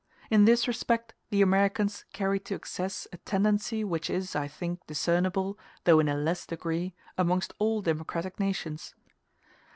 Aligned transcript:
In 0.31 0.45
this 0.45 0.67
respect 0.67 1.13
the 1.29 1.43
Americans 1.43 2.05
carry 2.11 2.39
to 2.39 2.55
excess 2.55 3.07
a 3.13 3.17
tendency 3.17 3.83
which 3.83 4.09
is, 4.09 4.35
I 4.35 4.47
think, 4.47 4.79
discernible, 4.87 5.59
though 5.83 5.99
in 5.99 6.09
a 6.09 6.15
less 6.15 6.47
degree, 6.47 6.95
amongst 7.19 7.53
all 7.59 7.83
democratic 7.83 8.39
nations. 8.39 8.95